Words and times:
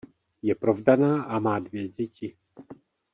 Je 0.43 0.55
provdaná 0.55 1.23
a 1.23 1.39
má 1.39 1.59
dvě 1.59 1.87
děti. 1.89 2.37